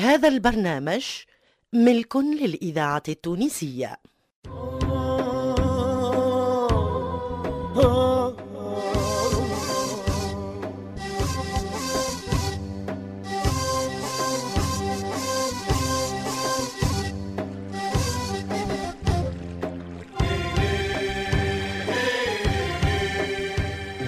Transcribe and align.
هذا 0.00 0.28
البرنامج 0.28 1.04
ملك 1.72 2.16
للإذاعة 2.16 3.02
التونسية. 3.08 3.96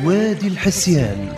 وادي 0.04 0.48
الحسيان. 0.48 1.31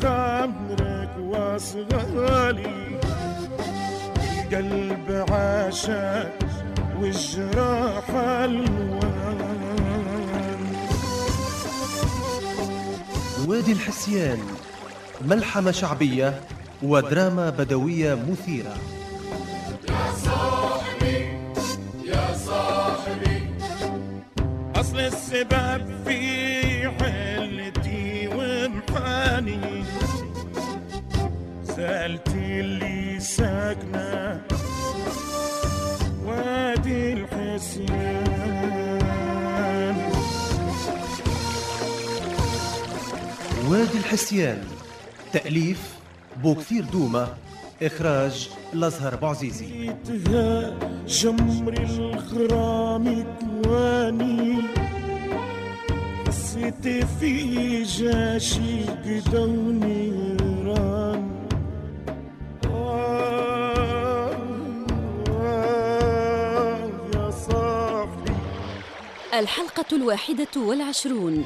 واصغالي. 1.18 3.00
القلب 4.52 5.26
عاشق 5.30 6.32
والجراح 7.00 8.10
ألوان. 8.10 9.46
وادي 13.46 13.72
الحسيان 13.72 14.38
ملحمة 15.20 15.70
شعبية 15.70 16.40
ودراما 16.82 17.50
بدوية 17.50 18.14
مثيرة. 18.14 18.76
أصل 24.76 25.00
السبب 25.00 26.04
في 26.04 26.20
حلتي 26.88 27.39
سألتي 31.76 32.60
اللي 32.60 33.20
ساكنة 33.20 34.40
وادي 36.26 37.12
الحسيان. 37.12 38.30
وادي 43.68 43.98
الحسيان 43.98 44.64
تأليف 45.32 45.94
بوكثير 46.42 46.84
دومة 46.84 47.28
إخراج 47.82 48.50
الأزهر 48.74 49.14
لقيتها 49.62 50.74
جمر 51.06 51.72
الغرام 51.72 53.24
كواني 53.40 54.56
حسيت 56.60 57.06
في 57.20 57.82
جاشي 57.82 58.84
قدا 58.84 59.40
ونيران 59.40 61.30
آه 62.66 64.30
آه 65.30 66.90
يا 67.14 67.30
صاحبي. 67.30 68.32
الحلقة 69.34 69.84
الواحدة 69.96 70.46
والعشرون. 70.56 71.44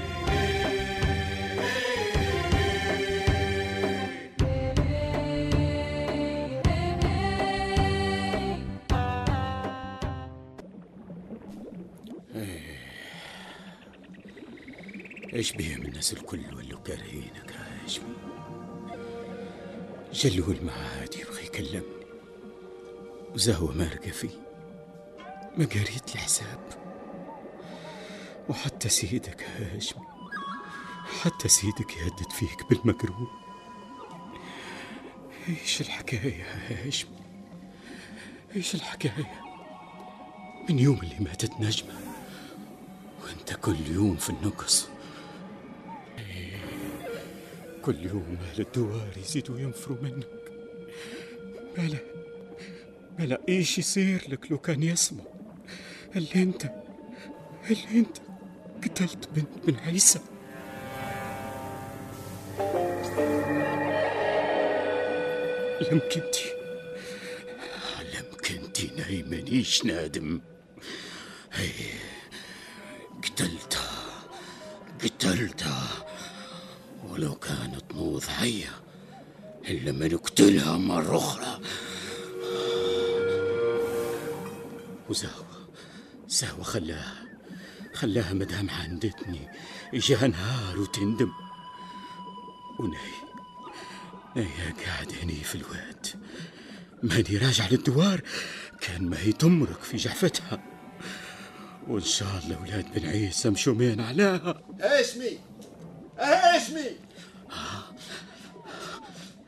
إيش 15.44 15.52
بيهم 15.52 15.82
الناس 15.82 16.12
الكل 16.12 16.55
ولوا 16.55 16.80
كارهينك 16.80 17.50
يا 17.50 17.84
هاشمي 17.84 18.14
جلول 20.12 20.56
ما 20.62 20.72
عاد 20.72 21.14
يبغى 21.14 21.44
يكلمني 21.44 22.06
وزهوة 23.34 23.72
مارقة 23.72 24.10
فيه. 24.10 24.30
ما 25.56 25.64
قريت 25.64 26.14
لي 26.14 26.20
حساب 26.20 26.60
وحتى 28.48 28.88
سيدك 28.88 29.42
هاشمي 29.42 30.02
حتى 31.22 31.48
سيدك 31.48 31.96
يهدد 31.96 32.33
فيك 32.33 32.68
بالمكروه. 32.70 33.30
إيش 35.48 35.80
الحكاية 35.80 36.44
هاشمي 36.68 37.18
إيش 38.56 38.74
الحكاية؟ 38.74 39.42
من 40.68 40.78
يوم 40.78 40.98
اللي 41.02 41.20
ماتت 41.20 41.52
نجمة. 41.60 41.94
وانت 43.24 43.52
كل 43.52 43.86
يوم 43.90 44.16
في 44.16 44.30
النقص. 44.30 44.93
كل 47.84 48.06
يوم 48.06 48.39
أهل 48.50 48.61
الدوار 48.61 49.08
يزيدوا 49.17 49.58
ينفروا 49.58 49.96
منك. 50.02 50.27
بلا 51.77 51.98
بلا 53.18 53.40
إيش 53.48 53.78
يصير 53.78 54.24
لك 54.28 54.50
لو 54.50 54.58
كان 54.58 54.83
يسمع 54.83 55.24
اللي 56.17 56.42
أنت 56.42 56.70
اللي 57.70 57.98
أنت 58.00 58.17
قتلت 58.84 59.28
بنت 59.34 59.67
بن 59.67 59.77
عيسى. 59.77 60.18
لم 65.80 65.98
كنتي 65.98 66.52
لم 68.14 68.36
كنتي 68.48 68.90
نايمنيش 68.96 69.84
نادم؟ 69.84 70.40
هي 71.52 71.70
قتلتها 73.22 74.28
قتلتها. 75.02 76.03
ولو 77.14 77.35
كانت 77.35 77.95
نوض 77.95 78.25
حية 78.25 78.70
إلا 79.69 79.92
ما 79.92 80.08
نقتلها 80.08 80.79
مرة 80.79 81.17
أخرى. 81.17 81.61
وزهوة 85.08 85.69
زهوة 86.29 86.63
خلاها 86.63 87.25
خلاها 87.95 88.33
مدام 88.33 88.70
عندتني. 88.70 89.48
إجا 89.95 90.27
نهار 90.27 90.79
وتندم. 90.79 91.30
ونهي 92.80 93.14
نهي 94.36 94.73
قاعد 94.86 95.13
هني 95.23 95.35
في 95.35 95.55
الواد. 95.55 96.07
ماني 97.02 97.39
راجع 97.39 97.69
للدوار 97.69 98.20
كان 98.81 99.08
ما 99.08 99.19
هي 99.19 99.33
تمرك 99.33 99.83
في 99.83 99.96
جحفتها. 99.96 100.63
وإن 101.89 102.05
شاء 102.05 102.42
الله 102.45 102.57
أولاد 102.57 102.95
بن 102.95 103.08
عيسى 103.08 103.51
مشومين 103.51 104.01
عليها. 104.01 104.63
هاشمي 104.81 105.39
هاشمي 106.19 106.97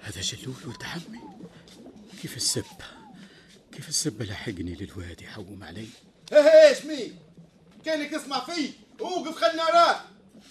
هذا 0.01 0.21
جلول 0.21 0.57
ولد 0.67 0.83
عمي. 0.83 1.21
كيف 2.23 2.37
السب؟ 2.37 2.65
كيف 3.73 3.89
السب 3.89 4.23
لحقني 4.23 4.75
للواد 4.75 5.23
يحوم 5.23 5.65
علي. 5.65 5.89
هاشمي 6.33 7.13
كانك 7.85 8.15
اسمع 8.15 8.45
فيه 8.45 8.71
أوقف 9.01 9.37
خلنا 9.37 9.65
نراك 9.65 10.01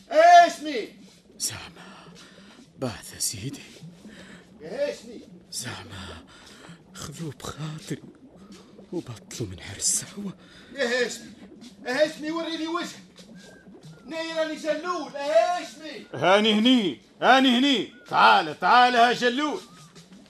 هاشمي 0.10 0.88
زعما 1.40 2.08
بعث 2.80 3.20
سيدي. 3.20 3.64
هاشمي 4.62 5.20
زعما 5.52 6.24
خذوه 6.94 7.32
بخاطري 7.32 8.04
وبطلوا 8.94 9.50
من 9.50 9.60
حرس 9.60 10.06
سوا 10.06 10.32
يا 10.76 11.06
هاشمي 11.06 11.32
يا 11.86 12.04
هاشمي 12.04 12.32
وريني 12.32 12.68
وجهك. 12.68 13.15
نيراني 14.06 14.56
جلول 14.56 15.16
يا 15.16 15.60
هاشمي 15.60 16.06
هاني 16.14 16.54
هني 16.54 17.02
هاني 17.22 17.58
هني. 17.58 17.94
تعال 18.08 18.60
تعال 18.60 18.96
يا 18.96 19.14
جلول 19.14 19.62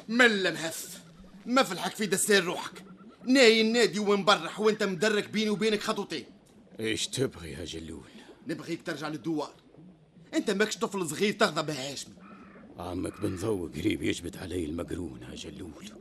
ملا 0.07 0.51
مهف 0.51 0.99
ما 1.45 1.63
في 1.63 1.71
الحق 1.71 1.95
في 1.95 2.05
دسير 2.05 2.43
روحك. 2.43 2.83
ناي 3.23 3.61
النادي 3.61 3.99
ومبرح 3.99 4.59
وانت 4.59 4.83
مدرك 4.83 5.29
بيني 5.29 5.49
وبينك 5.49 5.81
خطوتين. 5.81 6.25
إيش 6.79 7.07
تبغي 7.07 7.51
يا 7.51 7.65
جلول 7.65 8.09
نبغيك 8.47 8.81
ترجع 8.81 9.07
للدوار. 9.07 9.53
انت 10.33 10.51
ماكش 10.51 10.77
طفل 10.77 11.09
صغير 11.09 11.33
تغضب 11.33 11.69
يا 11.69 11.91
هاشمي 11.91 12.13
عمك 12.77 13.21
بن 13.21 13.35
ضو 13.35 13.67
قريب 13.67 14.03
يجبد 14.03 14.37
علي 14.37 14.65
المقرون 14.65 15.21
يا 15.21 15.35
جلول 15.35 15.91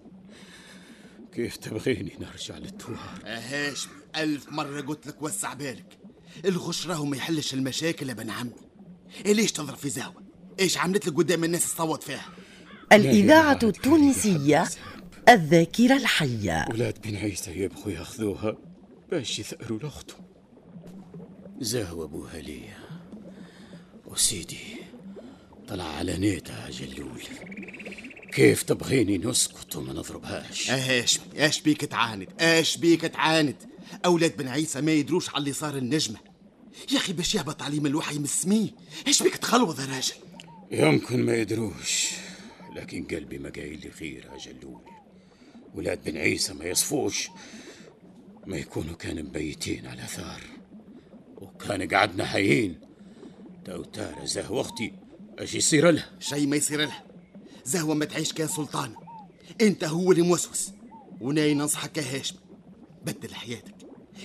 كيف 1.32 1.56
تبغيني 1.56 2.16
نرجع 2.20 2.58
للدوار؟ 2.58 3.18
يا 3.24 3.38
هاشمي 3.38 3.92
ألف 4.16 4.52
مرة 4.52 4.80
قلت 4.80 5.06
لك 5.06 5.22
وسع 5.22 5.54
بالك. 5.54 5.98
الغش 6.44 6.86
راهو 6.86 7.04
ما 7.04 7.16
يحلش 7.16 7.54
المشاكل 7.54 8.08
يا 8.08 8.14
بن 8.14 8.30
عمي. 8.30 8.50
إيه 9.26 9.32
ليش 9.32 9.52
تضرب 9.52 9.76
في 9.76 9.88
زاوة 9.88 10.22
إيش 10.60 10.78
عملت 10.78 11.06
لك 11.06 11.14
قدام 11.14 11.44
الناس 11.44 11.74
تصوت 11.74 12.02
فيها؟ 12.02 12.28
الإذاعة 12.92 13.58
التونسية 13.62 14.68
الذاكرة 15.28 15.96
الحية. 15.96 16.66
ولاد 16.70 16.98
بن 17.02 17.16
عيسى 17.16 17.50
يبغوا 17.50 17.92
ياخذوها 17.92 18.56
باش 19.10 19.38
يثأروا 19.38 19.78
لأخته. 19.78 20.14
زهوة 21.60 22.04
ابوها 22.04 22.38
ليا 22.38 22.78
وسيدي 24.06 24.76
طلع 25.68 25.84
على 25.84 26.18
نيتها 26.18 26.70
جلول 26.70 27.22
كيف 28.32 28.62
تبغيني 28.62 29.18
نسكت 29.18 29.76
وما 29.76 29.92
نضربهاش؟ 29.92 30.70
إيش 30.70 31.20
إيش 31.38 31.60
بيك 31.60 31.84
تعاند؟ 31.84 32.28
إيش 32.40 32.76
بيك 32.76 33.00
تعاند؟ 33.00 33.56
أولاد 34.04 34.36
بن 34.36 34.48
عيسى 34.48 34.80
ما 34.80 34.92
يدروش 34.92 35.28
على 35.28 35.38
اللي 35.38 35.52
صار 35.52 35.76
النجمة. 35.76 36.18
يا 36.92 36.96
أخي 36.96 37.12
باش 37.12 37.34
يهبط 37.34 37.62
عليهم 37.62 37.86
الوحي 37.86 38.18
من 38.18 38.24
السمي 38.24 38.74
إيش 39.06 39.22
بيك 39.22 39.36
تخلوض 39.36 39.80
يا 39.80 39.86
راجل؟ 39.86 40.14
يمكن 40.70 41.22
ما 41.22 41.36
يدروش 41.36 42.10
لكن 42.76 43.04
قلبي 43.04 43.38
ما 43.38 43.50
قايل 43.50 43.80
لي 43.80 43.90
خير 43.90 44.30
يا 44.32 44.38
جلول 44.38 44.80
ولاد 45.74 46.04
بن 46.04 46.16
عيسى 46.16 46.54
ما 46.54 46.64
يصفوش 46.64 47.28
ما 48.46 48.56
يكونوا 48.56 48.94
كانوا 48.94 49.22
مبيتين 49.22 49.86
على 49.86 50.02
ثار. 50.02 50.42
وكان 51.36 51.88
قعدنا 51.94 52.24
حيين. 52.24 52.80
تو 53.64 53.82
تارة 53.82 54.24
زهوة 54.24 54.60
أختي 54.60 54.92
اش 55.38 55.54
يصير 55.54 55.90
لها؟ 55.90 56.10
شي 56.20 56.46
ما 56.46 56.56
يصير 56.56 56.80
لها. 56.80 57.04
زهوة 57.64 57.94
ما 57.94 58.04
تعيش 58.04 58.32
كان 58.32 58.48
سلطان. 58.48 58.94
أنت 59.60 59.84
هو 59.84 60.12
اللي 60.12 60.22
موسوس 60.22 60.70
وناي 61.20 61.54
ننصحك 61.54 61.98
يا 61.98 62.18
هاشم. 62.18 62.36
بدل 63.06 63.34
حياتك. 63.34 63.74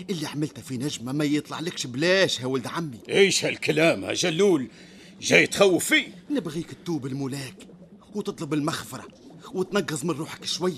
اللي 0.09 0.27
عملته 0.27 0.61
في 0.61 0.77
نجمة 0.77 1.11
ما 1.11 1.25
يطلع 1.25 1.59
لكش 1.59 1.87
بلاش 1.87 2.39
يا 2.39 2.45
ولد 2.45 2.67
عمي. 2.67 2.99
إيش 3.09 3.45
هالكلام 3.45 4.03
يا 4.03 4.13
جلول؟ 4.13 4.67
جاي 5.21 5.47
تخوف 5.47 5.85
فيه. 5.85 6.07
نبغيك 6.31 6.71
تتوب 6.71 7.05
الملاك 7.05 7.67
وتطلب 8.15 8.53
المغفرة 8.53 9.07
وتنقز 9.53 10.05
من 10.05 10.11
روحك 10.11 10.45
شوي. 10.45 10.73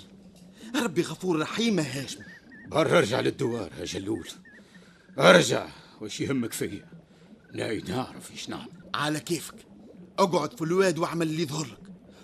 ربي 0.75 1.01
غفور 1.01 1.39
رحيم 1.39 1.79
يا 1.79 2.03
هاشم. 2.03 2.19
بر 2.67 2.97
ارجع 2.97 3.19
للدوار 3.19 3.71
يا 3.79 3.85
جلول. 3.85 4.27
ارجع 5.19 5.67
وش 6.01 6.21
يهمك 6.21 6.53
فيا؟ 6.53 6.85
ناي 7.53 7.83
نعرف 7.87 8.31
إيش 8.31 8.49
نعمل 8.49 8.69
على 8.93 9.19
كيفك. 9.19 9.55
اقعد 10.19 10.57
في 10.57 10.61
الواد 10.61 10.99
واعمل 10.99 11.27
اللي 11.27 11.41
يظهرك. 11.41 11.77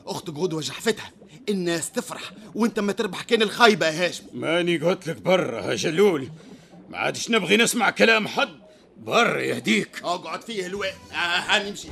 أختك 0.06 0.34
غدوة 0.34 0.62
جحفتها 0.62 1.12
الناس 1.50 1.92
تفرح 1.92 2.31
وانت 2.56 2.80
ما 2.80 2.92
تربح 2.92 3.22
كان 3.22 3.42
الخايبة 3.42 3.88
يا 3.88 4.07
هاشم. 4.07 4.24
ماني 4.34 4.78
قلت 4.78 5.07
لك 5.07 5.22
برا 5.22 5.72
يا 5.72 5.75
جلول. 5.75 6.30
ما 6.89 6.98
عادش 6.98 7.30
نبغي 7.31 7.57
نسمع 7.57 7.89
كلام 7.89 8.28
حد. 8.28 8.50
برا 8.98 9.39
يهديك. 9.42 10.01
أقعد 10.04 10.42
فيه 10.42 10.66
الواد 10.66 10.94
آه 11.12 11.16
هاني 11.16 11.72
مشيت 11.72 11.92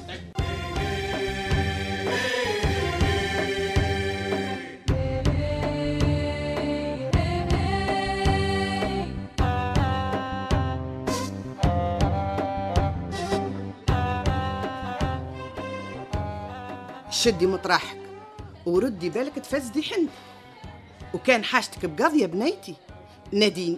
شدي 17.12 17.48
مطرحك 17.48 17.98
وردي 18.66 19.10
بالك 19.10 19.36
تفزدي 19.36 19.84
حنت 19.84 20.10
وكان 21.14 21.44
حاجتك 21.44 21.86
بقضية 21.86 22.26
بنيتي. 22.26 22.76
ناديني. 23.32 23.78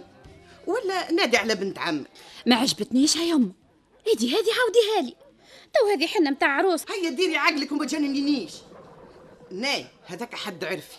ولا 0.68 1.12
نادي 1.12 1.36
على 1.36 1.54
بنت 1.54 1.78
عمك؟ 1.78 2.06
ما 2.46 2.56
عجبتنيش 2.56 3.16
يا 3.16 3.22
يما. 3.22 3.52
ايدي 4.06 4.28
هذه 4.28 4.48
عاوديها 4.60 5.02
لي. 5.02 5.16
تو 5.74 5.86
هذه 5.86 6.06
حنة 6.06 6.30
متاع 6.30 6.48
عروس. 6.48 6.80
هيا 6.90 7.10
ديري 7.10 7.36
عقلك 7.36 7.72
وما 7.72 7.86
تجننينيش. 7.86 8.52
ناي 9.50 9.86
هذاك 10.06 10.34
حد 10.34 10.64
عرفي. 10.64 10.96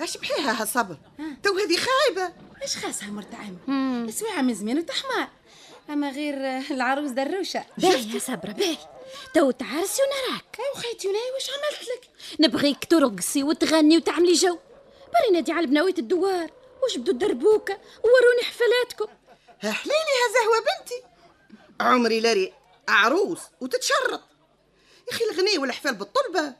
اش 0.00 0.16
بحيها 0.16 0.62
هالصبر 0.62 0.96
تو 1.42 1.58
هذه 1.58 1.76
خايبة. 1.76 2.32
إيش 2.62 2.76
خاصها 2.76 3.10
مرت 3.10 3.34
عمي؟ 3.34 3.58
السواعة 4.08 4.42
من 4.42 4.54
زمان 4.54 4.78
وتحمار. 4.78 5.28
أما 5.90 6.10
غير 6.10 6.34
العروس 6.70 7.10
دروشة. 7.10 7.64
باهي 7.78 8.14
يا 8.14 8.18
صبرة 8.18 8.52
باهي. 8.52 8.76
تو 9.34 9.50
تعرسي 9.50 10.02
ونراك 10.02 10.58
ايوا 10.58 10.76
خيتي 10.76 11.08
وناي 11.08 11.20
واش 11.34 11.50
عملت 11.50 11.88
لك؟ 11.88 12.08
نبغيك 12.40 12.84
ترقصي 12.84 13.42
وتغني 13.42 13.96
وتعملي 13.96 14.32
جو. 14.32 14.58
بري 15.12 15.32
نادي 15.32 15.52
على 15.52 15.66
بناوية 15.66 15.94
الدوار. 15.98 16.50
وجبدوا 16.84 17.12
الدربوكة 17.12 17.78
ووروني 18.04 18.42
حفلاتكم. 18.42 19.06
ها 19.60 19.72
حليلي 19.72 19.94
ها 19.96 20.32
زهوة 20.34 20.58
بنتي. 20.60 21.02
عمري 21.80 22.20
لري 22.20 22.52
عروس 22.88 23.40
وتتشرط. 23.60 24.20
يا 25.08 25.12
أخي 25.12 25.24
الغنية 25.24 25.58
والحفال 25.58 25.94
بالطلبة. 25.94 26.54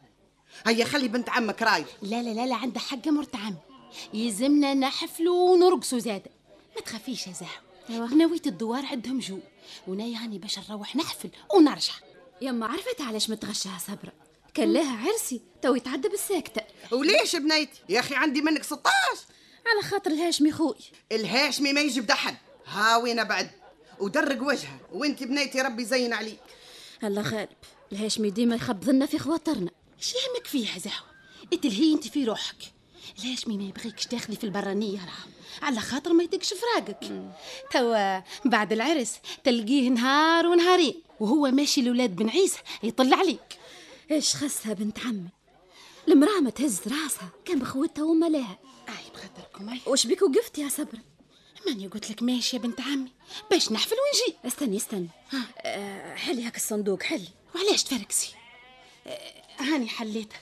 هيا 0.67 0.85
خلي 0.85 1.09
بنت 1.09 1.29
عمك 1.29 1.63
رايح. 1.63 1.89
لا 2.03 2.23
لا 2.23 2.31
لا 2.31 2.47
لا 2.47 2.55
عندها 2.55 2.83
حق 2.83 3.09
مرت 3.09 3.37
عمي. 3.37 3.57
يلزمنا 4.15 4.75
نحفلوا 4.75 5.51
ونرقصوا 5.51 5.99
زادة 5.99 6.31
ما 6.77 6.83
تخافيش 6.83 7.27
يا 7.27 7.33
زهو. 7.33 8.07
بناوية 8.07 8.43
الدوار 8.47 8.87
عندهم 8.87 9.19
جو. 9.19 9.39
ونا 9.89 10.05
يعني 10.05 10.39
باش 10.39 10.59
نروح 10.71 10.97
نحفل 10.97 11.31
ونرجع. 11.55 11.93
يما 12.41 12.67
عرفت 12.67 13.01
علاش 13.01 13.31
متغشاها 13.31 13.79
صبرة 13.79 14.13
كان 14.55 14.73
لها 14.73 15.07
عرسي 15.07 15.41
تو 15.63 15.75
يتعدى 15.75 16.09
بالساكتة 16.09 16.63
وليش 16.93 17.37
بنيتي 17.37 17.83
يا 17.89 18.01
أخي 18.01 18.15
عندي 18.15 18.41
منك 18.41 18.63
16 18.63 18.81
على 19.71 19.83
خاطر 19.83 20.11
الهاشمي 20.11 20.53
خوي. 20.53 20.77
الهاشمي 21.13 21.73
ما 21.73 21.81
يجي 21.81 22.01
بدحد 22.01 22.37
هاوينا 22.67 23.23
بعد. 23.23 23.51
ودرق 23.99 24.43
وجهها 24.43 24.79
وانت 24.93 25.23
بنيتي 25.23 25.61
ربي 25.61 25.85
زين 25.85 26.13
عليك. 26.13 26.41
الله 27.05 27.23
غالب 27.23 27.49
الهاشمي 27.93 28.31
ديما 28.31 28.55
يخبضنا 28.55 29.07
في 29.07 29.19
خواطرنا. 29.19 29.71
إيش 29.99 30.15
يهمك 30.15 30.47
فيها 30.47 30.79
زهو؟ 30.79 31.05
اتلهي 31.53 31.93
انت 31.93 32.09
في 32.09 32.25
روحك. 32.25 32.57
الهاشمي 33.19 33.57
ما 33.57 33.65
يبغيكش 33.65 34.07
تاخذي 34.07 34.37
في 34.37 34.45
البرانية 34.45 34.99
راه 34.99 35.67
على 35.67 35.81
خاطر 35.81 36.13
ما 36.13 36.23
يدقش 36.23 36.55
فراقك 36.55 37.31
توا 37.71 38.23
بعد 38.45 38.73
العرس 38.73 39.17
تلقيه 39.45 39.89
نهار 39.89 40.47
ونهارين 40.47 41.03
وهو 41.21 41.51
ماشي 41.51 41.83
لولاد 41.83 42.17
بن 42.17 42.29
عيسى 42.29 42.59
يطل 42.83 43.15
عليك. 43.15 43.59
إيش 44.11 44.37
خصها 44.37 44.73
بنت 44.73 44.99
عمي؟ 44.99 45.29
المرأة 46.09 46.41
ما 46.41 46.51
تهز 46.51 46.81
راسها. 46.87 47.29
كان 47.45 47.59
بخوتها 47.59 48.05
وما 48.05 48.27
لها. 48.27 48.59
اي 48.91 49.11
بخاطركم 49.15 49.69
اي 49.69 49.81
وش 49.87 50.07
بيك 50.07 50.23
وقفت 50.23 50.59
يا 50.59 50.69
صبرة 50.69 50.99
ماني 51.67 51.87
قلت 51.89 52.11
لك 52.11 52.23
ماشي 52.23 52.57
يا 52.57 52.63
بنت 52.63 52.81
عمي. 52.81 53.13
باش 53.51 53.73
نحفل 53.73 53.97
ونجي. 53.97 54.39
استني 54.47 54.77
استني. 54.77 55.09
آه 55.61 56.15
حلي 56.15 56.45
هاك 56.47 56.57
الصندوق 56.57 57.03
حلي 57.03 57.29
وعلاش 57.55 57.83
تفركسي؟ 57.85 58.35
آه 59.07 59.43
هاني 59.59 59.89
حليتها 59.89 60.41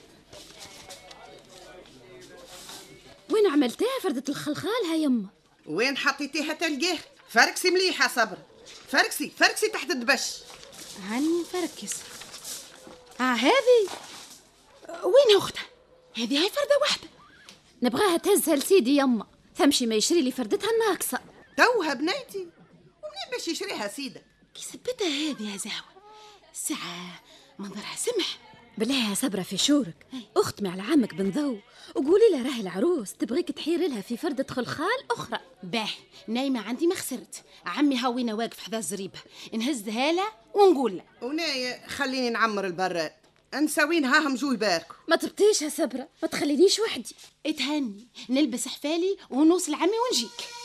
وين 3.31 3.47
عملتها؟ 3.47 3.89
فردة 4.03 4.25
الخلخال 4.29 4.87
ها 4.91 4.94
يما 4.94 5.27
وين 5.67 5.97
حطيتيها 5.97 6.53
تلقيه 6.53 6.99
فركسي 7.29 7.71
مليحة 7.71 8.09
صبر. 8.09 8.39
فركسي 8.89 9.31
فركسي 9.39 9.69
تحت 9.69 9.91
الدبش. 9.91 10.37
هاني 11.09 11.44
فركس 11.53 11.94
آه 13.21 13.23
هذه. 13.23 13.89
وين 14.89 15.37
أختها؟ 15.37 15.67
هذه 16.17 16.43
هاي 16.43 16.51
فردة 16.51 16.79
واحدة. 16.81 17.09
نبغاها 17.83 18.17
تهزها 18.17 18.57
لسيدي 18.57 18.97
يما. 18.97 19.27
تمشي 19.57 19.87
ما 19.87 19.95
يشري 19.95 20.23
لي 20.23 20.33
فردتها 20.33 20.71
الناقصة. 20.71 21.19
توها 21.56 21.94
بنيتي 21.94 22.39
ومنين 22.39 23.29
باش 23.32 23.49
يشريها 23.49 23.89
سيدك؟ 23.89 24.25
كي 24.55 24.63
سبتها 24.63 25.06
هذه 25.06 25.53
يا 25.53 25.56
زهوة. 25.56 25.99
ساعة 26.53 27.20
منظرها 27.58 27.97
سمح. 27.97 28.39
بالله 28.79 29.11
يا 29.11 29.15
صبرة 29.15 29.43
في 29.43 29.56
شورك. 29.56 30.06
أختمي 30.37 30.69
على 30.69 30.82
عمك 30.82 31.15
بن 31.15 31.31
ضو 31.31 31.56
وقولي 31.94 32.31
له 32.32 32.43
راهي 32.43 32.61
العروس. 32.61 33.13
تبغيك 33.13 33.51
تحيري 33.51 33.89
لها 33.89 34.01
في 34.01 34.17
فردة 34.17 34.47
خلخال 34.51 35.11
أخرى. 35.11 35.39
باه 35.63 35.89
نايمة 36.29 36.61
عندي 36.61 36.87
ما 36.87 36.94
خسرت. 36.94 37.44
عمي 37.67 37.97
هاوينا 37.97 38.35
واقف 38.35 38.61
حدا 38.61 38.79
الزريبة. 38.79 39.19
نهزها 39.53 40.13
له 40.13 40.29
ونقول 40.55 40.97
له. 40.97 41.03
ونايا 41.23 41.89
خليني 41.89 42.31
نعمر 42.31 42.67
البراد 42.67 43.13
نساوين 43.55 44.05
هاهم 44.05 44.34
جو 44.34 44.52
يباركوا 44.52 44.96
ما 45.08 45.17
تبطيش 45.17 45.62
يا 45.62 45.69
صبرة 45.69 46.08
ما 46.22 46.28
تخلينيش 46.28 46.78
وحدي. 46.78 47.14
اتهني 47.46 48.08
نلبس 48.31 48.69
حفالي 48.69 49.17
ونوصل 49.31 49.74
عمي 49.74 49.93
ونجيك. 50.10 50.57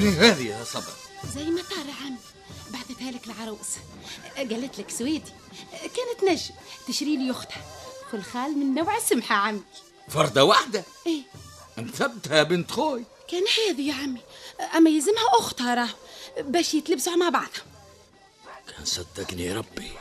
شنو 0.00 0.10
هذه 0.10 0.46
يا 0.46 0.64
صبر. 0.64 0.92
زي 1.34 1.44
ما 1.44 1.62
ترى 1.62 1.92
عمي 2.00 2.16
بعثتها 2.70 3.10
لك 3.10 3.26
العروس. 3.26 3.68
قالت 4.36 4.78
لك 4.78 4.90
سويدي 4.90 5.32
كانت 5.72 6.30
نجم 6.30 6.54
تشري 6.88 7.16
لي 7.16 7.30
أختها. 7.30 7.64
خلخال 8.12 8.58
من 8.58 8.74
نوع 8.74 8.98
سمحة 8.98 9.34
عمي. 9.34 9.62
فردة 10.08 10.44
واحدة؟ 10.44 10.84
إيه. 11.06 11.22
انثبتها 11.78 12.42
بنت 12.42 12.70
خوي. 12.70 13.04
كان 13.28 13.42
هذه 13.68 13.88
يا 13.88 13.94
عمي. 13.94 14.20
أما 14.76 14.90
يلزمها 14.90 15.38
أختها 15.38 15.74
راه 15.74 15.88
باش 16.38 16.74
يتلبسوا 16.74 17.16
مع 17.16 17.28
بعضهم 17.28 17.66
كان 18.68 18.84
صدقني 18.84 19.52
ربي 19.52 19.92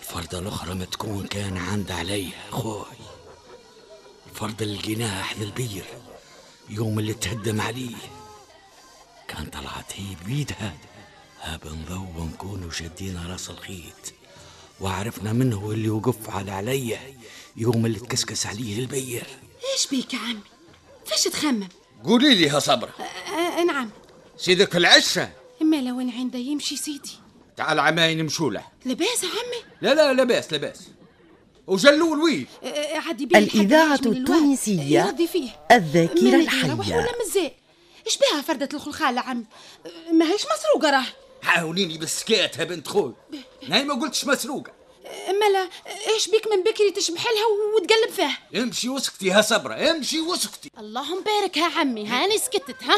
الفردة 0.00 0.38
الأخرى 0.38 0.74
ما 0.74 0.84
تكون 0.84 1.26
كان 1.26 1.56
عند 1.56 1.90
عليا 1.90 2.50
خوي. 2.50 2.84
الفردة 4.30 4.64
اللي 4.64 4.78
لقيناها 4.78 5.22
حدا 5.22 5.42
البير 5.42 5.84
يوم 6.68 6.98
اللي 6.98 7.14
تهدم 7.14 7.60
عليه. 7.60 7.96
كان 9.36 9.46
طلعت 9.46 9.92
هي 9.94 10.16
بيدها 10.26 10.74
ها 11.40 11.56
بنضو 11.64 12.24
نكونوا 12.24 12.70
شدينا 12.70 13.26
رأس 13.30 13.50
الخيط. 13.50 14.14
وعرفنا 14.80 15.32
منه 15.32 15.70
اللي 15.70 15.88
وقف 15.88 16.30
على 16.30 16.50
عليا 16.50 17.00
يوم 17.56 17.86
اللي 17.86 17.98
تكسكس 17.98 18.46
عليه 18.46 18.78
البير 18.78 19.26
إيش 19.72 19.86
بيك 19.90 20.14
يا 20.14 20.18
عمي؟ 20.18 20.40
فاش 21.06 21.24
تخمم؟ 21.24 21.68
قولي 22.04 22.34
لي 22.34 22.42
يا 22.42 22.58
صبرة. 22.58 22.94
آه 23.58 23.64
نعم. 23.64 23.90
سيدك 24.36 24.76
العشة 24.76 25.30
إما 25.62 25.76
لو 25.76 25.98
وين 25.98 26.10
عنده 26.10 26.38
يمشي 26.38 26.76
سيدي. 26.76 27.12
تعال 27.56 27.80
عماين 27.80 28.24
مشولة 28.24 28.62
لباس 28.86 29.22
يا 29.24 29.28
عمي؟ 29.28 29.72
لا 29.80 29.94
لا 29.94 30.22
لباس 30.22 30.52
لباس. 30.52 30.88
وجلول 31.66 32.18
وين 32.18 32.46
آه، 32.62 32.66
آه، 32.66 32.98
عادي 32.98 33.26
بيه 33.26 33.38
الإذاعة 33.38 34.00
التونسية 34.06 35.16
الذاكرة 35.72 36.34
الحية. 36.34 37.06
إيش 38.06 38.18
بها 38.18 38.42
فردة 38.42 38.68
الخلخال 38.74 39.16
يا 39.16 39.20
عم؟ 39.20 39.44
ما 40.12 40.32
هيش 40.32 40.42
مسروقة 40.42 40.90
راه. 40.90 41.06
حاوليني 41.42 41.98
بالسكات 41.98 42.56
يا 42.56 42.64
بنت 42.64 42.88
خوي. 42.88 43.14
ناي 43.68 43.84
ما 43.84 43.94
قلتش 43.94 44.24
مسروقة. 44.24 44.72
اما 45.28 45.44
لا 45.52 45.68
إيش 46.14 46.28
بيك 46.28 46.46
من 46.46 46.62
بكري 46.62 46.90
تشبح 46.90 47.24
لها 47.26 47.46
وتقلب 47.76 48.10
فيها؟ 48.10 48.38
امشي 48.62 48.88
وسكتي 48.88 49.26
يا 49.26 49.40
صبرة 49.42 49.90
امشي 49.90 50.20
وسكتي 50.20 50.70
اللهم 50.78 51.22
بارك 51.22 51.58
ها 51.58 51.78
عمي 51.80 52.06
هاني 52.06 52.38
سكتت 52.38 52.82
ها؟ 52.82 52.96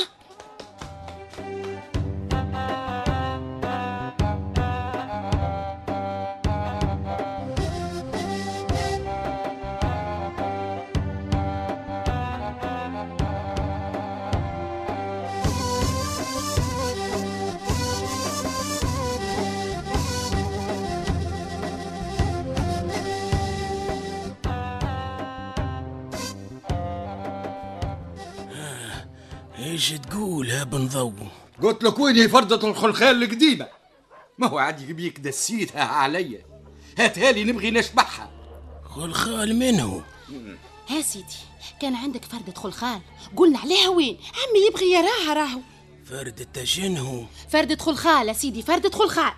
إيش 29.79 29.91
تقول 29.91 30.51
يا 30.51 30.65
بن 30.65 30.89
ضو؟ 30.89 31.13
قلت 31.63 31.85
لك 31.85 31.99
وين 31.99 32.17
هي 32.17 32.29
فردة 32.29 32.69
الخلخال 32.69 33.23
القديمة؟ 33.23 33.69
ما 34.39 34.47
هو 34.47 34.59
عادي 34.59 34.93
بيك 34.93 35.21
دسيتها 35.21 35.85
عليا 35.85 36.45
هاتها 36.99 37.33
لي 37.33 37.45
نبغي 37.45 37.71
نشبعها 37.71 38.31
خلخال 38.85 39.57
منه؟ 39.57 40.03
ها 40.89 41.03
سيدي 41.03 41.37
كان 41.81 41.95
عندك 41.95 42.25
فردة 42.25 42.53
خلخال. 42.57 43.01
قلنا 43.37 43.59
عليها 43.59 43.89
وين؟ 43.89 44.15
عمي 44.17 44.67
يبغي 44.69 44.93
يراها 44.93 45.35
راهو. 45.35 45.61
فردة 46.05 46.65
شنو؟ 46.65 47.27
فردة 47.49 47.85
خلخال 47.85 48.29
يا 48.29 48.33
سيدي 48.33 48.63
فردة 48.63 48.91
خلخال. 48.91 49.33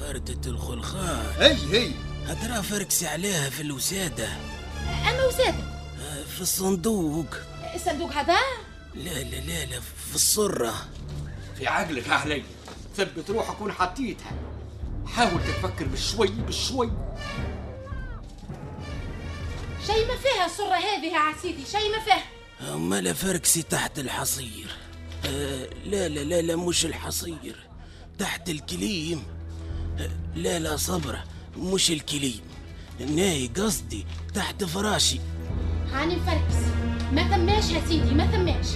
فردة 0.00 0.50
الخلخال. 0.50 1.42
هي 1.42 1.56
هي. 1.72 1.90
هترى 2.26 2.62
فركسي 2.62 3.06
عليها 3.06 3.50
في 3.50 3.60
الوسادة. 3.62 4.28
أما 5.10 5.26
وسادة؟ 5.28 5.64
في 6.34 6.40
الصندوق. 6.40 7.26
الصندوق 7.74 8.12
هذا؟ 8.12 8.38
لا 8.96 9.22
لا 9.22 9.36
لا 9.36 9.64
لا 9.64 9.80
في 9.80 10.14
الصرة 10.14 10.74
في 11.58 11.66
عقلك 11.66 12.08
علي. 12.08 12.42
ثبت 12.96 13.30
روحك 13.30 13.60
وين 13.60 13.72
حطيتها 13.72 14.32
حاول 15.06 15.40
تفكر 15.40 15.84
بالشوي 15.84 16.28
بالشوي. 16.28 16.90
شيء 19.86 20.06
ما 20.08 20.16
فيها 20.16 20.46
الصرة 20.46 20.74
هذه 20.74 21.06
يا 21.12 21.18
عسيدي 21.18 21.66
شيء 21.66 21.90
ما 21.90 22.04
فيها. 22.04 22.24
أمال 22.74 23.14
فركسي 23.14 23.62
تحت 23.62 23.98
الحصير. 23.98 24.76
آه 25.26 25.68
لا 25.84 26.08
لا 26.08 26.20
لا 26.20 26.42
لا 26.42 26.56
مش 26.56 26.86
الحصير. 26.86 27.68
تحت 28.18 28.48
الكليم. 28.48 29.22
آه 29.98 30.10
لا 30.34 30.58
لا 30.58 30.76
صبرة 30.76 31.24
مش 31.56 31.90
الكليم. 31.90 32.40
ناي 33.00 33.50
قصدي 33.56 34.06
تحت 34.34 34.64
فراشي. 34.64 35.20
هاني 35.92 36.16
مفركس 36.16 36.85
ما 37.12 37.28
ثماش 37.36 37.70
يا 37.70 37.82
سيدي 37.88 38.14
ما 38.14 38.26
ثماش. 38.26 38.66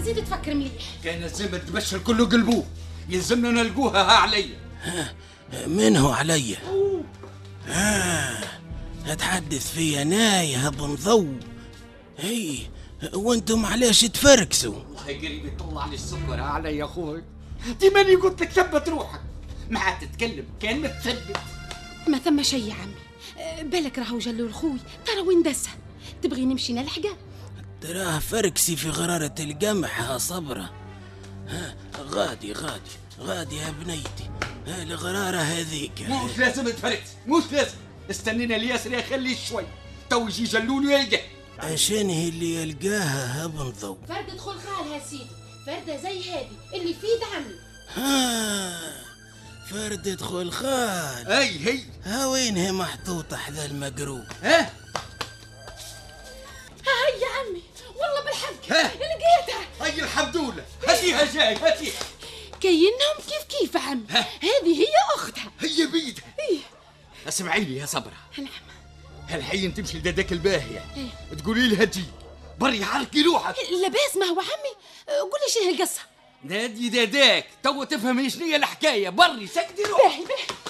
زيد 0.00 0.24
تفكر 0.24 0.54
مليح. 0.54 0.72
كان 1.04 1.22
الزمن 1.24 1.66
تبشر 1.66 1.98
كله 1.98 2.26
قلبوه 2.26 2.64
يلزمنا 3.08 3.50
نلقوها 3.50 4.02
ها 4.02 4.12
عليا. 4.12 4.58
من 5.66 5.96
هو 5.96 6.12
عليا؟ 6.12 6.56
آه 7.68 8.44
هتحدث 9.06 9.72
فيا 9.72 10.04
نايه 10.04 10.68
بن 10.68 10.94
ضو 10.94 11.26
هي 12.18 12.58
وأنتم 13.14 13.66
علاش 13.66 14.00
تفركسوا؟ 14.00 14.74
والله 14.74 15.18
قريب 15.18 15.44
يطلع 15.46 15.86
لي 15.86 15.94
السكر 15.94 16.34
ها 16.34 16.42
علي 16.42 16.76
يا 16.76 16.84
أخوي. 16.84 17.22
دي 17.80 17.90
ماني 17.90 18.14
قلت 18.14 18.40
لك 18.40 18.50
ثبت 18.50 18.88
روحك. 18.88 19.20
ما 19.70 19.80
عاد 19.80 20.08
تتكلم 20.08 20.44
كان 20.60 20.80
متثبت. 20.80 21.36
ما 22.08 22.18
ثم 22.18 22.42
شيء 22.42 22.68
يا 22.68 22.74
عمي. 22.74 22.94
أه، 23.38 23.62
بالك 23.62 23.98
راهو 23.98 24.18
جلول 24.18 24.54
خوي 24.54 24.78
ترى 25.06 25.20
وين 25.20 25.42
دسها؟ 25.42 25.74
تبغي 26.22 26.44
نمشي 26.44 26.72
نلحقه 26.72 27.16
تراه 27.88 28.18
فركسي 28.18 28.76
في 28.76 28.90
غرارة 28.90 29.34
القمح 29.40 30.00
ها 30.00 30.18
صبرة. 30.18 30.70
ها 31.48 31.74
غادي 31.98 32.52
غادي 32.52 32.90
غادي 33.20 33.56
يا 33.56 33.70
بنيتي. 33.70 34.30
ها 34.66 34.82
الغرارة 34.82 35.36
هذيك. 35.36 36.00
مش 36.00 36.38
لازم 36.38 36.68
تفركس 36.68 37.10
مش 37.26 37.42
لازم 37.52 37.76
استنينا 38.10 38.56
الياسر 38.56 38.92
يخليه 38.92 39.36
شوي. 39.48 39.64
تو 40.10 40.28
يجي 40.28 40.44
جلول 40.44 40.86
ويلقى 40.86 41.20
عشان 41.58 42.10
هي 42.10 42.28
اللي 42.28 42.54
يلقاها 42.54 43.42
ها 43.42 43.46
بن 43.46 43.72
ضو 43.80 43.98
فردة 44.08 44.38
خلخال 44.38 44.86
يا 44.92 45.00
سيدي. 45.10 45.26
فردة 45.66 46.02
زي 46.02 46.30
هذه 46.30 46.48
اللي 46.74 46.94
في 46.94 47.06
يد 47.06 47.22
عمي 47.34 47.54
ها 47.94 48.80
فردة 49.70 50.26
خلخال 50.26 51.26
اي 51.26 51.66
هي 51.66 51.80
ها 52.04 52.26
وين 52.26 52.56
هي 52.56 52.72
محطوطة 52.72 53.36
حذا 53.36 53.64
المقروب 53.64 54.24
ها؟ 54.42 54.72
هاي 56.86 57.20
يا 57.22 57.28
عمي. 57.38 57.62
والله 58.06 58.24
بالحق. 58.24 58.72
ها؟ 58.72 58.92
لقيتها. 58.94 59.66
هي 59.80 60.02
الحمدولة 60.02 60.64
هاتيها 60.88 61.24
جاي 61.24 61.54
هاتيها. 61.56 62.00
كينهم 62.60 63.16
كيف 63.28 63.58
كيف 63.58 63.76
عمي 63.76 64.06
هذه 64.42 64.80
هي 64.80 64.94
أختها. 65.14 65.52
هي 65.60 65.86
بيدها 65.86 66.24
إيه. 66.40 66.58
اسمعي 67.28 67.60
لي 67.60 67.76
يا 67.76 67.86
صبرة. 67.86 68.16
نعم. 68.38 68.48
هالحين 69.28 69.74
تمشي 69.74 69.98
لدادك 69.98 70.32
الباهية. 70.32 70.84
إيه. 70.96 71.36
تقولي 71.38 71.68
لها 71.68 71.84
تجي. 71.84 72.04
بري 72.58 72.84
حركي 72.84 73.22
روحك. 73.22 73.54
لباس 73.86 74.16
ما 74.16 74.26
هو 74.26 74.40
عمي. 74.40 74.74
أه، 75.08 75.20
قول 75.20 75.30
لي 75.46 75.52
شنو 75.54 75.74
القصة 75.74 76.00
نادي 76.44 76.88
داداك. 76.88 77.46
تو 77.62 77.84
تفهم 77.84 78.28
شنو 78.28 78.44
هي 78.44 78.56
الحكاية. 78.56 79.08
بري 79.08 79.46
سكتي 79.46 79.82
روحك. 79.82 80.04
باهي 80.04 80.24
باهي. 80.24 80.63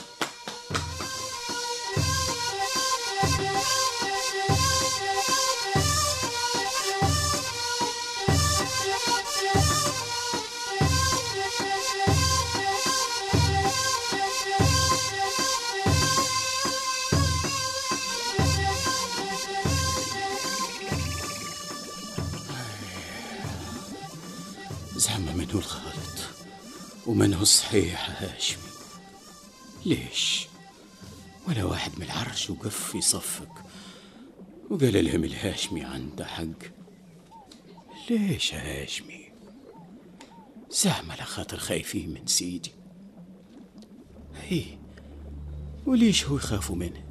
ومنو 27.06 27.42
الصحيح 27.42 28.23
هاشمي. 28.23 28.62
ليش؟ 29.87 30.46
ولا 31.49 31.64
واحد 31.64 31.92
من 31.99 32.02
العرش 32.02 32.50
وقف 32.50 32.90
في 32.90 33.00
صفك. 33.00 33.52
وقال 34.70 35.04
لهم 35.04 35.25
الهاشمي 35.25 35.84
عنده 35.84 36.26
حق. 36.26 36.44
ليش 38.11 38.54
هاشمي؟ 38.54 39.32
زعما 40.70 41.12
على 41.12 41.25
خاطر 41.25 41.58
خايفين 41.58 42.14
من 42.14 42.26
سيدي. 42.26 42.73
هي 44.42 44.64
وليش 45.87 46.25
هو 46.25 46.37
يخافوا 46.37 46.76
منه؟ 46.76 47.04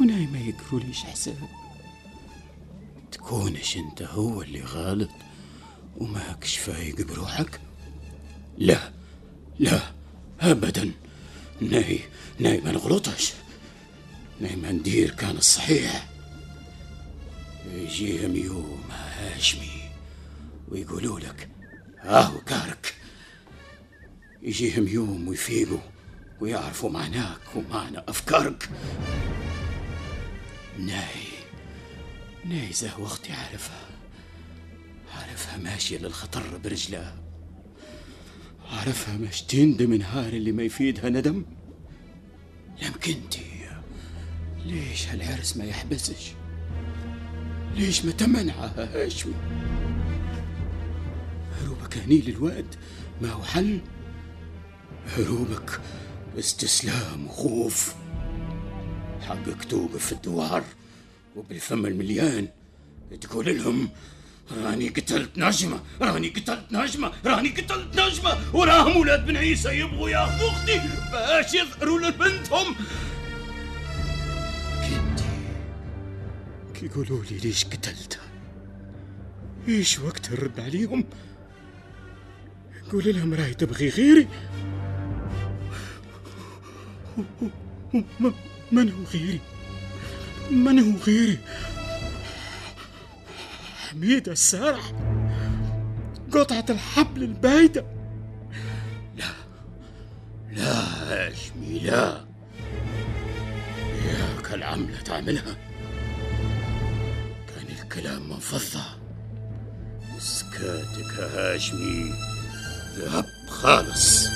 وناي 0.00 0.26
ما 0.26 0.38
يقروا 0.40 0.80
ليش 0.80 1.04
حساب 1.04 1.48
تكونش 3.12 3.76
أنت 3.76 4.02
هو 4.02 4.42
اللي 4.42 4.60
غلط 4.60 5.10
وماكش 5.96 6.56
فايق 6.56 7.06
بروحك؟ 7.06 7.60
لا 8.60 8.92
لا 9.58 9.80
ابدا. 10.40 10.92
ناي 11.60 12.00
ناي 12.38 12.60
ما 12.60 12.72
نغلطش 12.72 13.32
ناي 14.40 14.56
ما 14.56 14.72
ندير 14.72 15.10
كان 15.10 15.36
الصحيح 15.36 16.08
يجيهم 17.66 18.36
يوم 18.36 18.82
هاشمي 18.90 19.90
ويقولوا 20.68 21.20
لك 21.20 21.48
هاو 22.00 22.40
كارك. 22.40 22.94
يجيهم 24.42 24.88
يوم 24.88 25.28
ويفيقوا 25.28 25.78
ويعرفوا 26.40 26.90
معناك 26.90 27.40
ومعنى 27.56 27.98
أفكارك. 28.08 28.70
ناي 30.78 31.26
ناي 32.44 32.72
زه 32.72 33.00
وقتي 33.00 33.32
عارفها. 33.32 33.88
عارفها 35.14 35.56
ماشية 35.56 35.98
للخطر 35.98 36.58
برجلها. 36.64 37.29
عارفها 38.70 39.16
مش 39.16 39.42
تندم 39.42 39.94
نهار 39.94 40.32
اللي 40.32 40.52
ما 40.52 40.62
يفيدها 40.62 41.10
ندم؟ 41.10 41.44
يمكن 42.82 43.12
انتي 43.12 43.40
ليش 44.66 45.08
هالعرس 45.08 45.56
ما 45.56 45.64
يحبسش؟ 45.64 46.32
ليش 47.76 48.04
ما 48.04 48.12
تمنعها 48.12 49.04
هاشمي 49.04 49.34
هروبك 51.62 51.98
هني 51.98 52.20
للواد 52.20 52.74
ما 53.22 53.28
هو 53.30 53.42
حل؟ 53.42 53.80
هروبك 55.16 55.80
استسلام 56.38 57.26
وخوف. 57.26 57.94
حقك 59.20 59.64
توقف 59.64 60.06
في 60.06 60.12
الدوار 60.12 60.64
وبالفم 61.36 61.86
المليان 61.86 62.48
تقول 63.20 63.58
لهم 63.58 63.88
راني 64.52 64.88
قتلت 64.88 65.30
نجمة 65.38 65.80
راني 66.02 66.28
قتلت 66.28 66.64
نجمة 66.72 67.12
راني 67.26 67.48
قتلت 67.48 68.00
نجمة 68.00 68.38
وراهم 68.52 68.96
ولاد 68.96 69.26
بن 69.26 69.36
عيسى 69.36 69.68
يبغوا 69.68 70.10
ياخذوا 70.10 70.50
أختي 70.50 70.80
باش 71.12 71.54
يظهروا 71.54 72.00
لبنتهم. 72.00 72.74
كي 76.74 76.86
يقولوا 76.86 77.24
لي 77.24 77.38
ليش 77.38 77.64
قتلتها؟ 77.64 78.20
إيش 79.68 79.98
وقت 79.98 80.32
الرد 80.32 80.60
عليهم؟ 80.60 81.04
قول 82.92 83.16
لهم 83.16 83.34
راي 83.34 83.54
تبغي 83.54 83.88
غيري. 83.88 84.28
من 88.72 88.90
هو 88.90 89.04
غيري؟ 89.12 89.40
من 90.50 90.78
هو 90.78 90.98
غيري؟ 91.06 91.38
حميدة 93.90 94.32
السارح 94.32 94.92
قطعة 96.32 96.64
الحبل 96.70 97.22
البايدة 97.22 97.84
لا 99.16 99.24
لا 100.50 100.72
هاشمي 100.72 101.78
لا. 101.78 102.24
ياك 104.06 104.54
العملة 104.54 105.00
تعملها. 105.00 105.56
كان 107.48 107.66
الكلام 107.82 108.28
منفضة 108.28 108.84
سكاتك 110.18 111.18
يا 111.18 111.54
هاشمي 111.54 112.14
ذهب 112.98 113.24
خالص. 113.48 114.26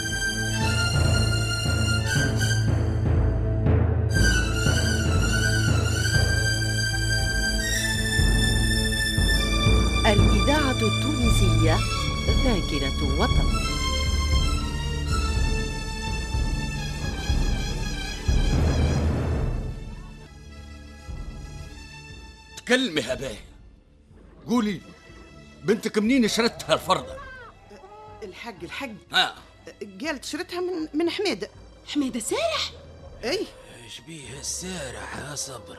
وطن. 13.03 13.55
تكلمي 22.57 23.01
يا 23.01 23.15
باهي 23.15 23.37
قولي 24.47 24.73
لي، 24.73 24.81
بنتك 25.65 25.99
منين 25.99 26.29
شرتها 26.29 26.75
الفرضة؟ 26.75 27.17
الحق 28.23 28.63
الحق. 28.63 28.89
ها. 29.13 29.35
قالت 30.01 30.25
شريتها 30.25 30.61
من 30.61 30.89
من 30.95 31.11
حميده 31.11 31.51
حميده 31.87 32.21
سارح 32.21 32.73
أي. 33.25 33.47
إيش 33.85 34.01
بيه 34.01 34.41
السارح 34.41 35.17
يا 35.17 35.35
صبر؟ 35.35 35.79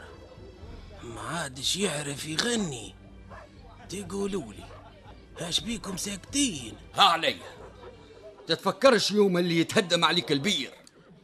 ما 1.04 1.22
عادش 1.22 1.76
يعرف 1.78 2.26
يغني. 2.26 2.96
تقولوا 3.90 4.54
إيش 5.42 5.60
بيكم 5.60 5.98
ساكتين؟ 5.98 6.74
ها 6.94 7.04
علي. 7.04 7.36
تتفكرش 8.48 9.12
يوم 9.12 9.38
اللي 9.38 9.60
يتهدم 9.60 10.06
عليك 10.06 10.32
البير؟ 10.32 10.72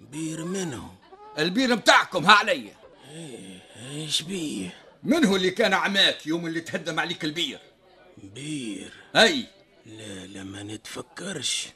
بير 0.01 0.46
منهم 0.46 0.96
البير 1.39 1.75
متاعكم 1.75 2.25
ها 2.25 2.32
علي. 2.32 2.72
إيش 3.92 4.22
بيه 4.22 4.74
من 5.03 5.25
هو 5.25 5.36
اللي 5.36 5.51
كان 5.51 5.74
عماك 5.74 6.27
يوم 6.27 6.48
اللي 6.48 6.62
تهدم 6.62 7.00
عليك 7.00 7.25
البير؟ 7.25 7.59
بير. 8.18 8.94
أي. 9.16 9.46
لا 9.86 10.25
لا 10.25 10.44
ما 10.44 10.64
نتفكرش. 10.64 11.68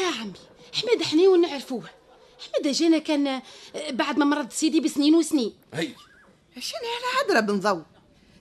ها 0.00 0.06
عمي 0.20 0.32
حميده 0.74 1.04
حنين 1.04 1.40
نعرفوه 1.40 1.90
حميده 2.38 2.72
جانا 2.72 2.98
كان 2.98 3.26
آه، 3.26 3.42
بعد 3.90 4.18
ما 4.18 4.24
مرض 4.24 4.50
سيدي 4.50 4.80
بسنين 4.80 5.14
وسنين. 5.14 5.54
أي. 5.74 5.94
شنو 6.58 6.80
هالعذرة 6.80 7.40
بنضو 7.40 7.82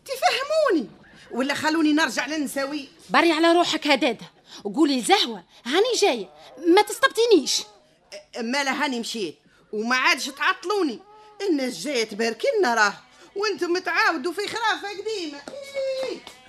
تفهموني. 0.05 0.89
ولا 1.31 1.53
خلوني 1.53 1.93
نرجع 1.93 2.25
للنساوي 2.27 2.87
بري 3.09 3.31
على 3.31 3.51
روحك 3.51 3.87
هداده 3.87 4.25
وقولي 4.63 4.97
الزهوة 4.97 5.43
هاني 5.65 5.93
جاية 6.01 6.29
ما 6.67 6.81
تستبطينيش. 6.81 7.61
مالا 8.37 8.85
هاني 8.85 8.99
مشيت 8.99 9.35
وما 9.73 9.95
عادش 9.95 10.25
تعطلوني. 10.25 10.99
الناس 11.49 11.83
جاية 11.83 12.03
تباركلنا 12.03 12.75
راه 12.75 12.93
وأنتم 13.35 13.77
تعاودوا 13.77 14.33
في 14.33 14.41
خرافة 14.47 14.87
قديمة. 14.89 15.41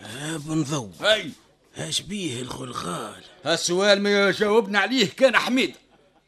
ها 0.00 0.36
بنضو. 0.36 0.90
اي 1.02 1.30
إيش 1.78 2.00
بيه 2.00 2.40
الخلخال. 2.42 3.24
هالسؤال 3.44 4.02
ما 4.02 4.30
جاوبنا 4.30 4.78
عليه 4.78 5.10
كان 5.10 5.36
حميد. 5.36 5.74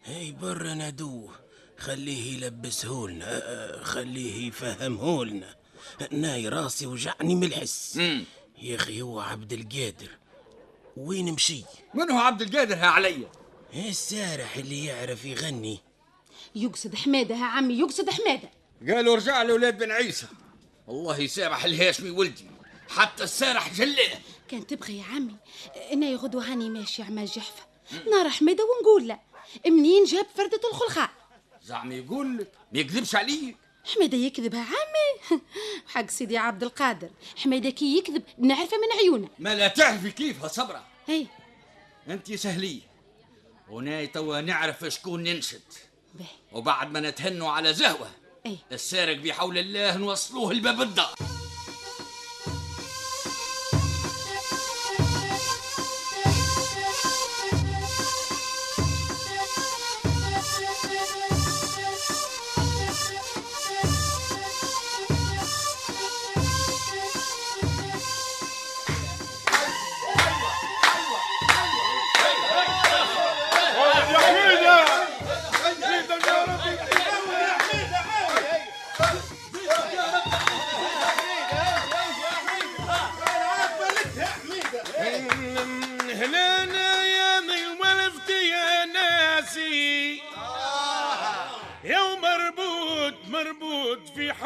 هاي 0.04 0.32
برا 0.32 0.74
ندوه 0.74 1.32
خليه 1.78 2.34
يلبسهولنا 2.36 3.24
آه، 3.24 3.80
آه، 3.80 3.82
خليه 3.84 4.48
يفهمهولنا. 4.48 5.54
ناي 6.10 6.48
راسي 6.48 6.86
وجعني 6.86 7.34
من 7.34 7.44
الحس. 7.44 8.00
يا 8.62 8.76
أخي 8.76 9.02
هو 9.02 9.20
عبد 9.20 9.52
القادر. 9.52 10.18
وين 10.96 11.32
مشي؟ 11.32 11.64
من 11.94 12.10
هو 12.10 12.18
عبد 12.18 12.42
القادر؟ 12.42 12.74
ها 12.74 12.86
علي. 12.86 13.26
إيه 13.72 13.88
السارح 13.88 14.56
اللي 14.56 14.84
يعرف 14.84 15.24
يغني. 15.24 15.80
يقصد 16.54 16.94
حماده 16.94 17.34
ها 17.34 17.44
عمي 17.44 17.78
يقصد 17.78 18.10
حماده. 18.10 18.50
قالوا 18.88 19.16
رجع 19.16 19.42
لأولاد 19.42 19.78
بن 19.78 19.90
عيسى. 19.90 20.26
الله 20.88 21.18
يسامح 21.18 21.64
الهاشمي 21.64 22.10
ولدي. 22.10 22.44
حتى 22.88 23.24
السارح 23.24 23.74
جلاه. 23.74 24.18
كان 24.48 24.66
تبغي 24.66 24.98
يا 24.98 25.04
عمي؟ 25.04 25.36
أنا 25.92 26.14
غدوه 26.14 26.52
هاني 26.52 26.70
ماشي 26.70 27.02
عمال 27.02 27.26
جحفة. 27.26 27.66
نار 28.10 28.30
حماده 28.30 28.64
ونقول 28.64 29.08
له 29.08 29.20
منين 29.66 30.04
جاب 30.04 30.26
فردة 30.36 30.60
الخلخال 30.70 31.08
زعم 31.62 31.92
يقول 31.92 32.38
لك 32.38 32.52
ما 32.72 32.80
يكذبش 32.80 33.14
عليك. 33.14 33.56
حماده 33.84 34.18
يكذب 34.18 34.54
يا 34.54 34.58
عمي. 34.58 35.40
حق 35.92 36.10
سيدي 36.10 36.38
عبد 36.38 36.62
القادر. 36.62 37.10
حماده 37.36 37.70
كي 37.70 37.98
يكذب 37.98 38.22
نعرفه 38.38 38.76
من 38.76 38.98
عيونه. 38.98 39.28
ما 39.38 39.54
لا 39.54 39.68
تعرفي 39.68 40.10
كيف 40.10 40.46
صبرة. 40.46 40.84
هي. 41.06 41.26
انت 42.08 42.32
سهلية. 42.32 42.80
وناي 43.68 44.06
توا 44.06 44.40
نعرف 44.40 44.84
شكون 44.84 45.22
ننشد. 45.22 45.62
وبعد 46.52 46.92
ما 46.92 47.00
نتهنوا 47.00 47.50
على 47.50 47.74
زهوة 47.74 48.10
اي 48.46 48.58
السارق 48.72 49.16
بحول 49.16 49.58
الله 49.58 49.96
نوصلوه 49.96 50.52
لباب 50.52 50.82
الدار. 50.82 51.14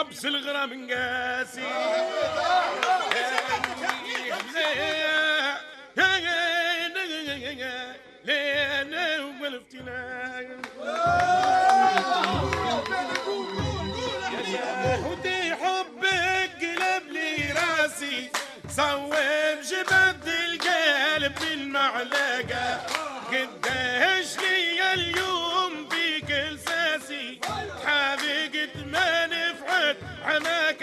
حبس 0.08 0.24
الغرام 0.26 0.88
قاسي 0.90 1.62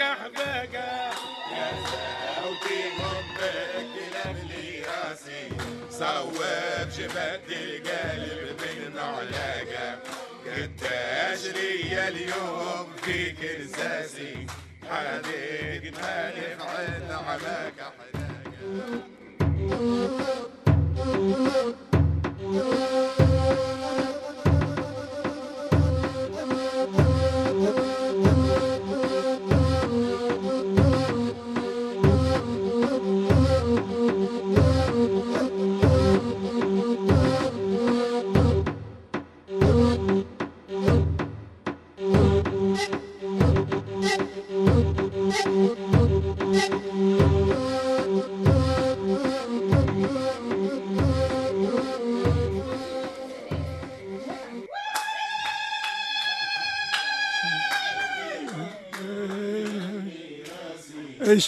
أحباقة 0.00 1.10
يا 1.52 1.72
ساوتي 1.86 2.82
حبك 2.98 3.40
قلب 4.24 4.50
لي 4.50 4.82
راسي. 4.82 5.48
صوب 5.90 6.34
جبد 6.98 7.40
بدل 7.48 7.90
قلب 7.90 8.56
بالمعلقة 8.60 9.98
قداش 10.46 11.44
لي 11.46 12.08
اليوم 12.08 12.92
فيك 13.02 13.36
رزازي 13.60 14.46
حالك 14.90 15.92
مالك 16.02 16.58
عين 16.60 17.10
علاقة 17.12 17.92
إيش 45.46 45.52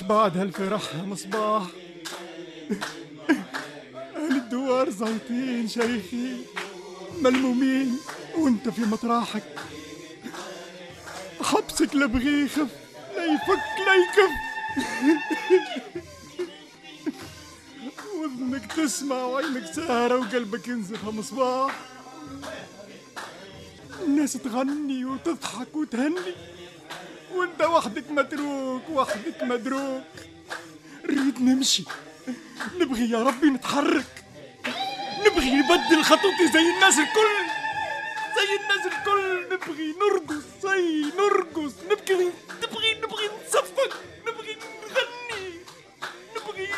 بعد 0.02 0.36
هالفرح 0.36 0.94
مصباح؟ 0.94 1.62
أهل 4.16 4.36
الدوار 4.36 4.90
زايطين 4.90 5.68
شيخي 5.68 6.36
ملمومين 7.22 7.98
وأنت 8.38 8.68
في 8.68 8.80
مطرحك. 8.80 9.42
حبسك 11.42 11.94
لبغي 11.94 12.48
لا 12.56 12.66
يفك 13.34 13.66
لا 13.86 13.94
يكف. 13.94 14.32
واذنك 18.18 18.72
تسمع 18.72 19.16
وعينك 19.16 19.66
سهرة 19.72 20.16
وقلبك 20.16 20.68
ينزف 20.68 21.04
مصباح 21.04 21.74
الناس 24.00 24.32
تغني 24.32 25.04
وتضحك 25.04 25.76
وتهني. 25.76 26.34
وانت 27.34 27.62
وحدك 27.62 28.10
متروك 28.10 28.82
وحدك 28.90 29.42
مدروك. 29.42 30.02
نريد 31.04 31.42
نمشي. 31.42 31.84
نبغي 32.78 33.10
يا 33.10 33.22
ربي 33.22 33.46
نتحرك. 33.46 34.24
نبغي 35.26 35.50
نبدل 35.50 36.02
خطوتي 36.04 36.48
زي 36.52 36.60
الناس 36.74 36.98
الكل. 36.98 37.36
زي 38.36 38.56
الناس 38.62 38.86
الكل. 38.86 39.07
نبغي 39.68 39.94
نرقص 40.00 40.44
زي 40.62 41.00
نرقص. 41.18 41.72
نبغي 41.90 42.32
نبغي 42.62 42.94
نبغي 42.94 43.26
نصفق. 43.46 44.00
نبغي 44.26 44.56
نغني. 44.56 45.54
نبغي 46.36 46.68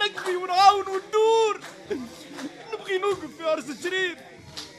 نقضي 0.00 0.36
ونعاون 0.36 0.84
وندور. 0.88 1.60
نبغي 2.72 2.98
نوقف 2.98 3.36
في 3.38 3.44
عرس 3.44 3.64
الشريف. 3.70 4.18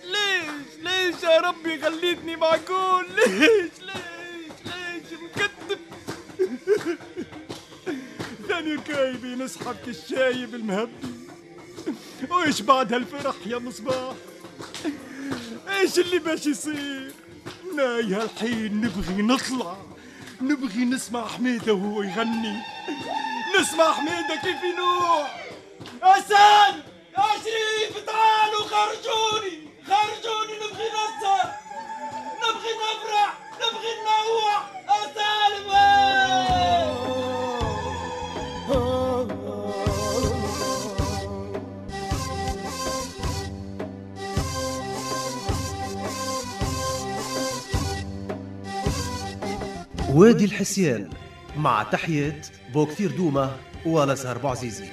ليش؟ 0.03 0.75
ليش 0.81 1.23
يا 1.23 1.39
ربي 1.39 1.81
خليتني 1.81 2.35
معقول؟ 2.35 3.05
ليش؟ 3.17 3.71
ليش؟ 3.81 4.57
ليش؟ 4.65 5.19
مكتب. 5.21 5.79
ثاني 8.47 8.77
كايبي 8.77 9.27
نسحب 9.35 9.75
كالشايب 9.85 10.55
المهبي. 10.55 11.07
وإيش 12.29 12.61
بعد 12.61 12.93
هالفرح 12.93 13.35
يا 13.45 13.57
مصباح؟ 13.57 14.15
إيش 15.69 15.99
اللي 15.99 16.19
باش 16.19 16.45
يصير؟ 16.45 17.13
ناي 17.75 18.13
هالحين 18.13 18.81
نبغي 18.81 19.21
نطلع. 19.21 19.77
نبغي 20.41 20.85
نسمع 20.85 21.27
حميدة 21.27 21.73
وهو 21.73 22.01
يغني. 22.01 22.61
نسمع 23.59 23.93
حميدة 23.93 24.35
كيف 24.43 24.63
ينوح 24.63 25.43
حسن 26.03 26.73
يا 27.17 27.23
شريف 27.43 28.05
تعالوا 28.05 28.63
خرجوني. 28.71 29.57
خرجوني 29.87 30.55
نبغي 30.55 30.87
نسهر. 30.87 31.51
نبغي 32.41 32.71
نفرح 32.81 33.37
نبغي 33.61 33.91
ننوح 34.01 34.74
وادي 50.15 50.45
الحسيان 50.45 51.09
مع 51.57 51.83
تحية 51.83 52.41
بوكثير 52.73 53.17
دومة 53.17 53.51
ونزهر 53.85 54.37
بوعزيزي 54.37 54.85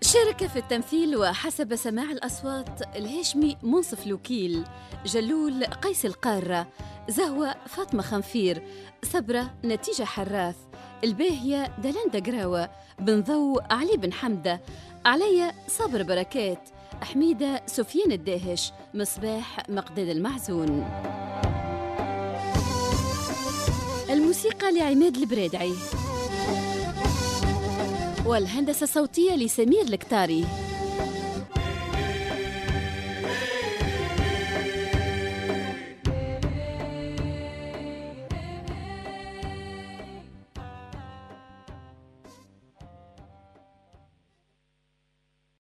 شارك 0.00 0.46
في 0.46 0.58
التمثيل 0.58 1.16
وحسب 1.16 1.76
سماع 1.76 2.04
الأصوات 2.04 2.96
الهاشمي 2.96 3.56
منصف 3.62 4.06
لوكيل 4.06 4.64
جلول 5.06 5.64
قيس 5.64 6.06
القارة 6.06 6.66
زهوة 7.08 7.54
فاطمة 7.66 8.02
خنفير 8.02 8.62
صبرة 9.02 9.54
نتيجة 9.64 10.04
حراث 10.04 10.56
الباهية 11.04 11.72
دلندا 11.78 12.32
قراوة 12.32 12.70
بن 12.98 13.22
ضو 13.22 13.60
علي 13.70 13.96
بن 13.96 14.12
حمدة 14.12 14.60
عليا 15.06 15.52
صابر 15.68 16.02
بركات 16.02 16.68
حميدة 17.02 17.62
سفيان 17.66 18.12
الداهش 18.12 18.72
مصباح 18.94 19.68
مقداد 19.68 20.08
المعزون 20.08 20.88
الموسيقى 24.10 24.72
لعماد 24.72 25.16
البرادعي 25.16 25.72
والهندسة 28.26 28.84
الصوتية 28.84 29.34
لسمير 29.34 29.82
الكتاري. 29.82 30.67